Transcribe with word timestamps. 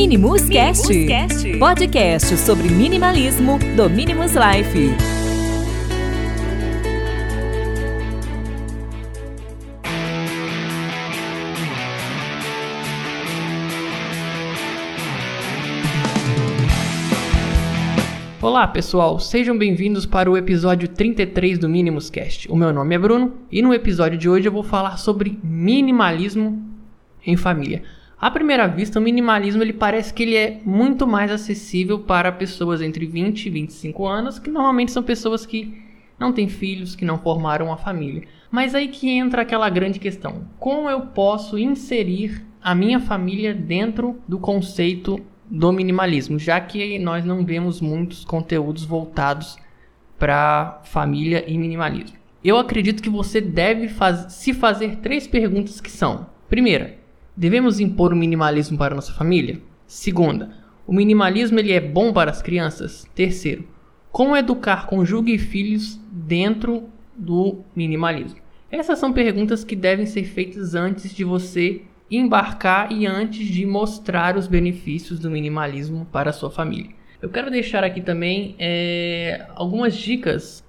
Minimus, 0.00 0.48
Cast, 0.48 1.06
Cast, 1.06 1.58
podcast 1.58 2.36
sobre 2.36 2.68
minimalismo 2.68 3.58
do 3.74 3.90
Minimus 3.90 4.30
Life. 4.30 4.94
Olá 18.40 18.68
pessoal, 18.68 19.18
sejam 19.18 19.58
bem-vindos 19.58 20.06
para 20.06 20.30
o 20.30 20.36
episódio 20.36 20.86
33 20.86 21.58
do 21.58 21.68
Minimus 21.68 22.08
Cast. 22.08 22.48
O 22.48 22.54
meu 22.54 22.72
nome 22.72 22.94
é 22.94 22.98
Bruno 23.00 23.34
e 23.50 23.60
no 23.60 23.74
episódio 23.74 24.16
de 24.16 24.28
hoje 24.28 24.46
eu 24.46 24.52
vou 24.52 24.62
falar 24.62 24.96
sobre 24.96 25.36
minimalismo 25.42 26.64
em 27.26 27.36
família. 27.36 27.82
À 28.20 28.30
primeira 28.32 28.66
vista, 28.66 28.98
o 28.98 29.02
minimalismo 29.02 29.62
ele 29.62 29.72
parece 29.72 30.12
que 30.12 30.24
ele 30.24 30.34
é 30.34 30.60
muito 30.64 31.06
mais 31.06 31.30
acessível 31.30 32.00
para 32.00 32.32
pessoas 32.32 32.82
entre 32.82 33.06
20 33.06 33.46
e 33.46 33.50
25 33.50 34.06
anos, 34.06 34.40
que 34.40 34.50
normalmente 34.50 34.90
são 34.90 35.04
pessoas 35.04 35.46
que 35.46 35.80
não 36.18 36.32
têm 36.32 36.48
filhos, 36.48 36.96
que 36.96 37.04
não 37.04 37.16
formaram 37.16 37.66
uma 37.66 37.76
família. 37.76 38.24
Mas 38.50 38.74
aí 38.74 38.88
que 38.88 39.08
entra 39.08 39.42
aquela 39.42 39.70
grande 39.70 40.00
questão: 40.00 40.46
como 40.58 40.90
eu 40.90 41.02
posso 41.02 41.56
inserir 41.56 42.44
a 42.60 42.74
minha 42.74 42.98
família 42.98 43.54
dentro 43.54 44.20
do 44.26 44.38
conceito 44.38 45.20
do 45.48 45.72
minimalismo, 45.72 46.40
já 46.40 46.60
que 46.60 46.98
nós 46.98 47.24
não 47.24 47.44
vemos 47.44 47.80
muitos 47.80 48.24
conteúdos 48.24 48.84
voltados 48.84 49.56
para 50.18 50.80
família 50.84 51.44
e 51.46 51.56
minimalismo. 51.56 52.18
Eu 52.42 52.58
acredito 52.58 53.02
que 53.02 53.08
você 53.08 53.40
deve 53.40 53.88
faz 53.88 54.32
se 54.32 54.52
fazer 54.52 54.96
três 54.96 55.28
perguntas 55.28 55.80
que 55.80 55.90
são: 55.90 56.26
primeira, 56.48 56.98
Devemos 57.38 57.78
impor 57.78 58.12
o 58.12 58.16
minimalismo 58.16 58.76
para 58.76 58.96
nossa 58.96 59.12
família? 59.12 59.62
Segunda, 59.86 60.50
o 60.84 60.92
minimalismo 60.92 61.60
ele 61.60 61.70
é 61.70 61.80
bom 61.80 62.12
para 62.12 62.32
as 62.32 62.42
crianças? 62.42 63.08
Terceiro, 63.14 63.64
como 64.10 64.36
educar 64.36 64.88
cônjuge 64.88 65.34
e 65.34 65.38
filhos 65.38 66.00
dentro 66.10 66.88
do 67.16 67.60
minimalismo? 67.76 68.40
Essas 68.68 68.98
são 68.98 69.12
perguntas 69.12 69.62
que 69.62 69.76
devem 69.76 70.04
ser 70.04 70.24
feitas 70.24 70.74
antes 70.74 71.14
de 71.14 71.22
você 71.22 71.82
embarcar 72.10 72.90
e 72.90 73.06
antes 73.06 73.46
de 73.46 73.64
mostrar 73.64 74.36
os 74.36 74.48
benefícios 74.48 75.20
do 75.20 75.30
minimalismo 75.30 76.08
para 76.10 76.30
a 76.30 76.32
sua 76.32 76.50
família. 76.50 76.90
Eu 77.22 77.28
quero 77.28 77.52
deixar 77.52 77.84
aqui 77.84 78.00
também 78.00 78.56
é, 78.58 79.46
algumas 79.54 79.94
dicas 79.94 80.64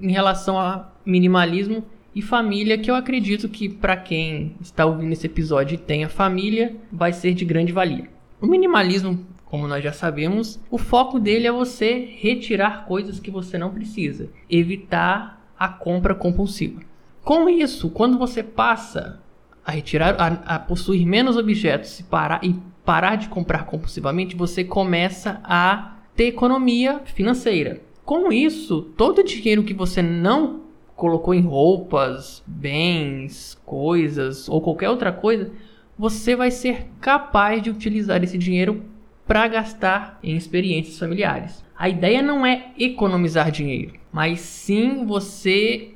em 0.00 0.10
relação 0.10 0.58
a 0.58 0.90
minimalismo 1.04 1.84
e 2.14 2.22
família, 2.22 2.78
que 2.78 2.90
eu 2.90 2.94
acredito 2.94 3.48
que 3.48 3.68
para 3.68 3.96
quem 3.96 4.54
está 4.60 4.86
ouvindo 4.86 5.12
esse 5.12 5.26
episódio 5.26 5.74
e 5.74 5.78
tenha 5.78 6.08
família, 6.08 6.76
vai 6.92 7.12
ser 7.12 7.34
de 7.34 7.44
grande 7.44 7.72
valia. 7.72 8.08
O 8.40 8.46
minimalismo, 8.46 9.26
como 9.44 9.66
nós 9.66 9.82
já 9.82 9.92
sabemos, 9.92 10.60
o 10.70 10.78
foco 10.78 11.18
dele 11.18 11.46
é 11.46 11.52
você 11.52 12.08
retirar 12.18 12.86
coisas 12.86 13.18
que 13.18 13.30
você 13.30 13.58
não 13.58 13.70
precisa, 13.70 14.28
evitar 14.48 15.44
a 15.58 15.68
compra 15.68 16.14
compulsiva. 16.14 16.80
Com 17.24 17.48
isso, 17.48 17.90
quando 17.90 18.18
você 18.18 18.42
passa 18.42 19.20
a 19.64 19.72
retirar, 19.72 20.14
a, 20.20 20.56
a 20.56 20.58
possuir 20.58 21.06
menos 21.06 21.36
objetos 21.36 21.98
e 21.98 22.02
parar, 22.04 22.44
e 22.44 22.54
parar 22.84 23.16
de 23.16 23.28
comprar 23.28 23.64
compulsivamente, 23.64 24.36
você 24.36 24.62
começa 24.62 25.40
a 25.42 25.96
ter 26.14 26.26
economia 26.26 27.00
financeira. 27.06 27.80
Com 28.04 28.30
isso, 28.30 28.82
todo 28.96 29.20
o 29.20 29.24
dinheiro 29.24 29.64
que 29.64 29.72
você 29.72 30.02
não 30.02 30.63
colocou 30.96 31.34
em 31.34 31.40
roupas, 31.40 32.42
bens, 32.46 33.60
coisas 33.64 34.48
ou 34.48 34.60
qualquer 34.60 34.90
outra 34.90 35.12
coisa, 35.12 35.50
você 35.98 36.34
vai 36.34 36.50
ser 36.50 36.86
capaz 37.00 37.62
de 37.62 37.70
utilizar 37.70 38.22
esse 38.22 38.38
dinheiro 38.38 38.82
para 39.26 39.46
gastar 39.48 40.18
em 40.22 40.36
experiências 40.36 40.98
familiares. 40.98 41.64
A 41.76 41.88
ideia 41.88 42.22
não 42.22 42.44
é 42.44 42.72
economizar 42.78 43.50
dinheiro, 43.50 43.94
mas 44.12 44.40
sim 44.40 45.04
você 45.06 45.94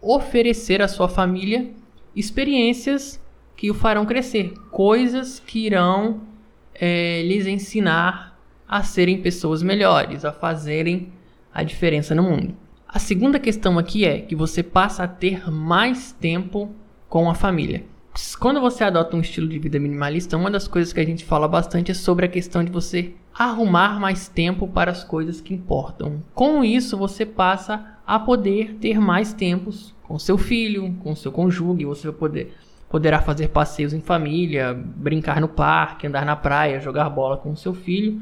oferecer 0.00 0.80
à 0.80 0.88
sua 0.88 1.08
família 1.08 1.70
experiências 2.14 3.20
que 3.56 3.70
o 3.70 3.74
farão 3.74 4.06
crescer, 4.06 4.54
coisas 4.70 5.38
que 5.38 5.66
irão 5.66 6.22
é, 6.74 7.22
lhes 7.22 7.46
ensinar 7.46 8.38
a 8.66 8.82
serem 8.82 9.20
pessoas 9.20 9.62
melhores, 9.62 10.24
a 10.24 10.32
fazerem 10.32 11.12
a 11.52 11.62
diferença 11.62 12.14
no 12.14 12.22
mundo. 12.22 12.56
A 12.92 12.98
segunda 12.98 13.38
questão 13.38 13.78
aqui 13.78 14.04
é 14.04 14.20
que 14.20 14.34
você 14.34 14.64
passa 14.64 15.04
a 15.04 15.08
ter 15.08 15.48
mais 15.48 16.10
tempo 16.10 16.74
com 17.08 17.30
a 17.30 17.34
família. 17.34 17.84
Quando 18.40 18.60
você 18.60 18.82
adota 18.82 19.16
um 19.16 19.20
estilo 19.20 19.46
de 19.46 19.60
vida 19.60 19.78
minimalista, 19.78 20.36
uma 20.36 20.50
das 20.50 20.66
coisas 20.66 20.92
que 20.92 20.98
a 20.98 21.06
gente 21.06 21.24
fala 21.24 21.46
bastante 21.46 21.92
é 21.92 21.94
sobre 21.94 22.26
a 22.26 22.28
questão 22.28 22.64
de 22.64 22.72
você 22.72 23.14
arrumar 23.32 24.00
mais 24.00 24.26
tempo 24.26 24.66
para 24.66 24.90
as 24.90 25.04
coisas 25.04 25.40
que 25.40 25.54
importam. 25.54 26.20
Com 26.34 26.64
isso, 26.64 26.98
você 26.98 27.24
passa 27.24 27.96
a 28.04 28.18
poder 28.18 28.74
ter 28.80 28.98
mais 28.98 29.32
tempos 29.32 29.94
com 30.02 30.18
seu 30.18 30.36
filho, 30.36 30.92
com 31.00 31.14
seu 31.14 31.30
cônjuge, 31.30 31.84
você 31.84 32.08
vai 32.08 32.18
poder 32.18 32.56
poderá 32.88 33.20
fazer 33.20 33.50
passeios 33.50 33.92
em 33.92 34.00
família, 34.00 34.74
brincar 34.74 35.40
no 35.40 35.46
parque, 35.46 36.08
andar 36.08 36.26
na 36.26 36.34
praia, 36.34 36.80
jogar 36.80 37.08
bola 37.08 37.36
com 37.36 37.54
seu 37.54 37.72
filho. 37.72 38.20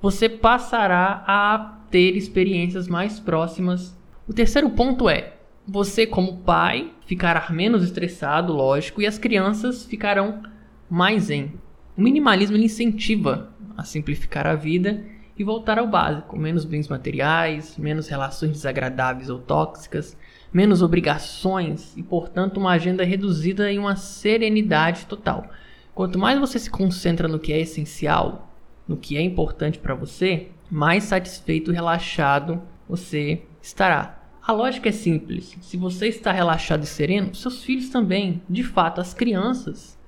Você 0.00 0.28
passará 0.28 1.24
a 1.26 1.75
ter 1.96 2.14
experiências 2.14 2.86
mais 2.86 3.18
próximas. 3.18 3.98
O 4.28 4.34
terceiro 4.34 4.68
ponto 4.68 5.08
é: 5.08 5.32
você, 5.66 6.06
como 6.06 6.42
pai, 6.42 6.92
ficará 7.06 7.50
menos 7.50 7.82
estressado, 7.82 8.52
lógico, 8.52 9.00
e 9.00 9.06
as 9.06 9.16
crianças 9.16 9.86
ficarão 9.86 10.42
mais 10.90 11.30
em. 11.30 11.54
O 11.96 12.02
minimalismo 12.02 12.58
incentiva 12.58 13.50
a 13.78 13.82
simplificar 13.82 14.46
a 14.46 14.54
vida 14.54 15.02
e 15.38 15.42
voltar 15.42 15.78
ao 15.78 15.88
básico: 15.88 16.38
menos 16.38 16.66
bens 16.66 16.86
materiais, 16.86 17.78
menos 17.78 18.08
relações 18.08 18.52
desagradáveis 18.52 19.30
ou 19.30 19.38
tóxicas, 19.38 20.18
menos 20.52 20.82
obrigações 20.82 21.96
e, 21.96 22.02
portanto, 22.02 22.58
uma 22.58 22.72
agenda 22.72 23.04
reduzida 23.04 23.72
em 23.72 23.78
uma 23.78 23.96
serenidade 23.96 25.06
total. 25.06 25.48
Quanto 25.94 26.18
mais 26.18 26.38
você 26.38 26.58
se 26.58 26.68
concentra 26.68 27.26
no 27.26 27.38
que 27.38 27.54
é 27.54 27.60
essencial, 27.62 28.52
no 28.86 28.98
que 28.98 29.16
é 29.16 29.22
importante 29.22 29.78
para 29.78 29.94
você, 29.94 30.50
mais 30.70 31.04
satisfeito 31.04 31.70
e 31.70 31.74
relaxado 31.74 32.62
você 32.88 33.42
estará. 33.62 34.22
A 34.46 34.52
lógica 34.52 34.88
é 34.88 34.92
simples. 34.92 35.56
Se 35.60 35.76
você 35.76 36.06
está 36.06 36.30
relaxado 36.30 36.84
e 36.84 36.86
sereno, 36.86 37.34
seus 37.34 37.64
filhos 37.64 37.88
também. 37.88 38.42
De 38.48 38.62
fato, 38.62 39.00
as 39.00 39.12
crianças, 39.12 39.98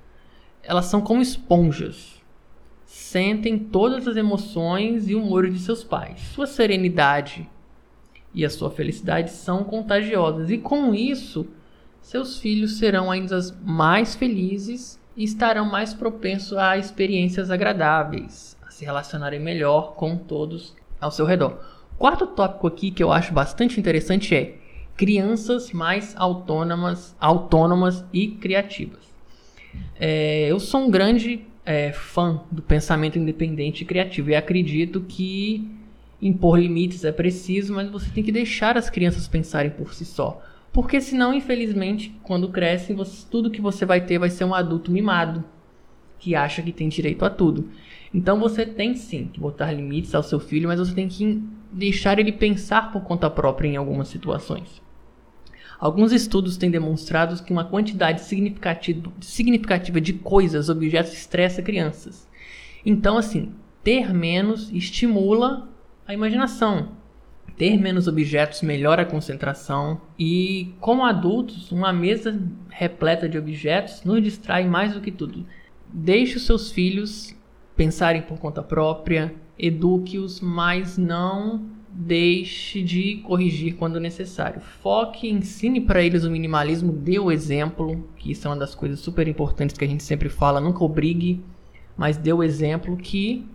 elas 0.63 0.85
são 0.85 1.01
como 1.01 1.21
esponjas. 1.21 2.21
Sentem 2.85 3.59
todas 3.59 4.07
as 4.07 4.15
emoções 4.15 5.09
e 5.09 5.15
humores 5.15 5.53
de 5.53 5.59
seus 5.59 5.83
pais. 5.83 6.21
Sua 6.33 6.47
serenidade 6.47 7.49
e 8.33 8.45
a 8.45 8.49
sua 8.49 8.71
felicidade 8.71 9.31
são 9.31 9.63
contagiosas. 9.63 10.49
E 10.49 10.57
com 10.57 10.95
isso, 10.95 11.47
seus 12.01 12.39
filhos 12.39 12.77
serão 12.77 13.11
ainda 13.11 13.39
mais 13.63 14.15
felizes 14.15 14.99
e 15.15 15.23
estarão 15.23 15.65
mais 15.65 15.93
propensos 15.93 16.57
a 16.57 16.77
experiências 16.77 17.51
agradáveis, 17.51 18.57
se 18.79 18.85
relacionarem 18.85 19.41
melhor 19.41 19.93
com 19.95 20.15
todos 20.15 20.73
ao 21.01 21.11
seu 21.11 21.25
redor. 21.25 21.59
Quarto 21.97 22.25
tópico 22.25 22.65
aqui 22.65 22.91
que 22.91 23.03
eu 23.03 23.11
acho 23.11 23.33
bastante 23.33 23.77
interessante 23.77 24.33
é 24.33 24.55
crianças 24.95 25.73
mais 25.73 26.15
autônomas, 26.15 27.13
autônomas 27.19 28.05
e 28.13 28.29
criativas. 28.29 29.13
É, 29.99 30.47
eu 30.47 30.61
sou 30.61 30.85
um 30.85 30.89
grande 30.89 31.41
é, 31.65 31.91
fã 31.91 32.41
do 32.49 32.61
pensamento 32.61 33.19
independente 33.19 33.81
e 33.81 33.85
criativo 33.85 34.29
e 34.29 34.35
acredito 34.35 35.01
que 35.01 35.69
impor 36.21 36.57
limites 36.57 37.03
é 37.03 37.11
preciso, 37.11 37.73
mas 37.73 37.89
você 37.89 38.09
tem 38.09 38.23
que 38.23 38.31
deixar 38.31 38.77
as 38.77 38.89
crianças 38.89 39.27
pensarem 39.27 39.71
por 39.71 39.93
si 39.93 40.05
só. 40.05 40.41
Porque 40.71 41.01
senão, 41.01 41.33
infelizmente, 41.33 42.15
quando 42.23 42.47
crescem, 42.47 42.95
você, 42.95 43.27
tudo 43.29 43.51
que 43.51 43.59
você 43.59 43.85
vai 43.85 43.99
ter 43.99 44.17
vai 44.17 44.29
ser 44.29 44.45
um 44.45 44.53
adulto 44.53 44.89
mimado 44.89 45.43
que 46.17 46.35
acha 46.35 46.61
que 46.61 46.71
tem 46.71 46.87
direito 46.87 47.25
a 47.25 47.29
tudo. 47.29 47.69
Então 48.13 48.39
você 48.39 48.65
tem 48.65 48.95
sim 48.95 49.29
que 49.31 49.39
botar 49.39 49.71
limites 49.71 50.15
ao 50.15 50.23
seu 50.23 50.39
filho, 50.39 50.67
mas 50.67 50.79
você 50.79 50.93
tem 50.93 51.07
que 51.07 51.43
deixar 51.71 52.17
ele 52.17 52.31
pensar 52.31 52.91
por 52.91 53.01
conta 53.01 53.29
própria 53.29 53.67
em 53.67 53.77
algumas 53.77 54.07
situações. 54.07 54.81
Alguns 55.79 56.11
estudos 56.11 56.57
têm 56.57 56.69
demonstrado 56.69 57.41
que 57.41 57.53
uma 57.53 57.63
quantidade 57.63 58.21
significativa, 58.21 60.01
de 60.01 60.13
coisas, 60.13 60.67
objetos, 60.67 61.13
estressa 61.13 61.61
crianças. 61.61 62.27
Então, 62.85 63.17
assim, 63.17 63.53
ter 63.83 64.13
menos 64.13 64.69
estimula 64.71 65.69
a 66.05 66.13
imaginação. 66.13 66.97
Ter 67.55 67.77
menos 67.77 68.07
objetos 68.07 68.61
melhora 68.61 69.03
a 69.03 69.05
concentração 69.05 70.01
e, 70.17 70.73
como 70.79 71.05
adultos, 71.05 71.71
uma 71.71 71.93
mesa 71.93 72.41
repleta 72.69 73.29
de 73.29 73.37
objetos 73.37 74.03
nos 74.03 74.21
distrai 74.21 74.67
mais 74.67 74.93
do 74.93 75.01
que 75.01 75.11
tudo. 75.11 75.45
Deixe 75.91 76.37
os 76.37 76.45
seus 76.45 76.71
filhos 76.71 77.35
pensarem 77.79 78.21
por 78.21 78.37
conta 78.37 78.61
própria, 78.61 79.33
eduque-os, 79.57 80.41
mas 80.41 80.97
não 80.97 81.61
deixe 81.89 82.83
de 82.83 83.21
corrigir 83.25 83.75
quando 83.75 84.01
necessário. 84.01 84.59
Foque, 84.59 85.29
ensine 85.29 85.79
para 85.79 86.03
eles 86.03 86.25
o 86.25 86.29
minimalismo, 86.29 86.91
dê 86.91 87.17
o 87.19 87.31
exemplo, 87.31 88.05
que 88.17 88.31
isso 88.31 88.45
é 88.45 88.51
uma 88.51 88.57
das 88.57 88.75
coisas 88.75 88.99
super 88.99 89.29
importantes 89.29 89.77
que 89.77 89.85
a 89.85 89.87
gente 89.87 90.03
sempre 90.03 90.27
fala, 90.27 90.59
nunca 90.59 90.83
obrigue, 90.83 91.41
mas 91.95 92.17
deu 92.17 92.39
o 92.39 92.43
exemplo 92.43 92.97
que 92.97 93.47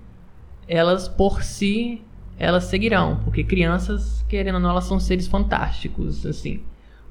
elas 0.66 1.06
por 1.06 1.42
si 1.42 2.00
elas 2.38 2.64
seguirão, 2.64 3.20
porque 3.24 3.44
crianças, 3.44 4.24
querendo 4.26 4.54
ou 4.54 4.60
não, 4.62 4.70
elas 4.70 4.84
são 4.84 4.98
seres 4.98 5.26
fantásticos, 5.26 6.24
assim. 6.24 6.62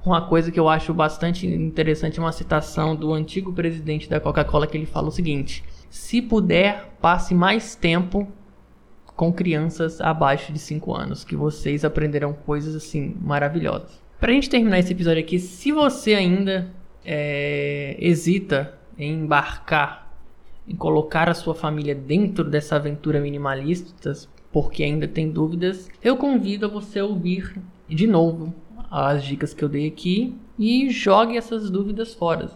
Uma 0.03 0.27
coisa 0.27 0.51
que 0.51 0.59
eu 0.59 0.67
acho 0.67 0.91
bastante 0.95 1.45
interessante 1.45 2.17
é 2.17 2.23
uma 2.23 2.31
citação 2.31 2.95
do 2.95 3.13
antigo 3.13 3.53
presidente 3.53 4.09
da 4.09 4.19
Coca-Cola 4.19 4.65
que 4.65 4.75
ele 4.75 4.87
fala 4.87 5.09
o 5.09 5.11
seguinte: 5.11 5.63
se 5.93 6.23
puder, 6.23 6.89
passe 6.99 7.35
mais 7.35 7.75
tempo 7.75 8.27
com 9.15 9.31
crianças 9.31 10.01
abaixo 10.01 10.51
de 10.51 10.57
5 10.57 10.91
anos, 10.91 11.23
que 11.23 11.35
vocês 11.35 11.85
aprenderão 11.85 12.33
coisas 12.33 12.75
assim 12.75 13.15
maravilhosas. 13.21 14.01
Pra 14.19 14.31
gente 14.31 14.49
terminar 14.49 14.79
esse 14.79 14.91
episódio 14.91 15.21
aqui, 15.21 15.37
se 15.37 15.71
você 15.71 16.15
ainda 16.15 16.67
é, 17.05 17.95
hesita 17.99 18.73
em 18.97 19.19
embarcar, 19.19 20.11
em 20.67 20.75
colocar 20.75 21.29
a 21.29 21.35
sua 21.35 21.53
família 21.53 21.93
dentro 21.93 22.43
dessa 22.43 22.75
aventura 22.75 23.21
minimalista, 23.21 24.13
porque 24.51 24.81
ainda 24.81 25.07
tem 25.07 25.29
dúvidas, 25.29 25.91
eu 26.03 26.17
convido 26.17 26.65
a 26.65 26.69
você 26.69 27.01
a 27.01 27.05
ouvir 27.05 27.61
de 27.87 28.07
novo 28.07 28.51
as 28.89 29.23
dicas 29.23 29.53
que 29.53 29.63
eu 29.63 29.69
dei 29.69 29.89
aqui 29.89 30.35
e 30.57 30.89
jogue 30.89 31.37
essas 31.37 31.69
dúvidas 31.69 32.15
fora. 32.15 32.49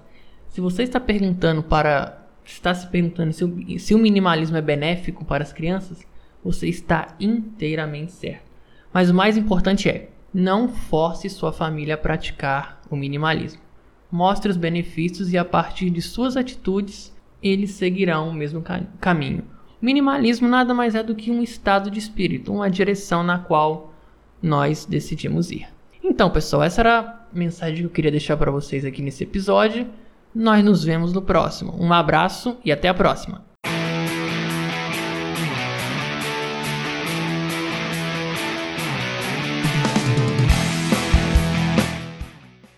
Se 0.47 0.59
você 0.59 0.81
está 0.81 0.99
perguntando 0.99 1.61
para 1.61 2.26
está 2.51 2.73
se 2.73 2.87
perguntando 2.87 3.33
se 3.33 3.43
o, 3.43 3.79
se 3.79 3.93
o 3.93 3.97
minimalismo 3.97 4.57
é 4.57 4.61
benéfico 4.61 5.25
para 5.25 5.43
as 5.43 5.53
crianças, 5.53 6.05
você 6.43 6.67
está 6.67 7.15
inteiramente 7.19 8.11
certo. 8.11 8.47
Mas 8.93 9.09
o 9.09 9.13
mais 9.13 9.37
importante 9.37 9.89
é, 9.89 10.09
não 10.33 10.69
force 10.69 11.29
sua 11.29 11.51
família 11.51 11.95
a 11.95 11.97
praticar 11.97 12.81
o 12.89 12.95
minimalismo. 12.95 13.61
Mostre 14.11 14.49
os 14.49 14.57
benefícios 14.57 15.33
e 15.33 15.37
a 15.37 15.43
partir 15.43 15.89
de 15.89 16.01
suas 16.01 16.37
atitudes, 16.37 17.13
eles 17.43 17.71
seguirão 17.71 18.29
o 18.29 18.33
mesmo 18.33 18.63
caminho. 18.99 19.43
O 19.81 19.85
minimalismo 19.85 20.47
nada 20.47 20.73
mais 20.73 20.95
é 20.95 21.03
do 21.03 21.15
que 21.15 21.29
um 21.29 21.43
estado 21.43 21.91
de 21.91 21.99
espírito, 21.99 22.53
uma 22.53 22.69
direção 22.69 23.21
na 23.23 23.37
qual 23.39 23.93
nós 24.41 24.85
decidimos 24.85 25.51
ir. 25.51 25.67
Então, 26.03 26.29
pessoal, 26.29 26.63
essa 26.63 26.81
era 26.81 26.99
a 26.99 27.37
mensagem 27.37 27.77
que 27.77 27.83
eu 27.83 27.89
queria 27.89 28.11
deixar 28.11 28.37
para 28.37 28.49
vocês 28.49 28.85
aqui 28.85 29.01
nesse 29.01 29.23
episódio. 29.23 29.87
Nós 30.33 30.63
nos 30.63 30.83
vemos 30.83 31.13
no 31.13 31.21
próximo. 31.21 31.75
Um 31.79 31.91
abraço 31.91 32.57
e 32.63 32.71
até 32.71 32.89
a 32.89 32.93
próxima. 32.93 33.46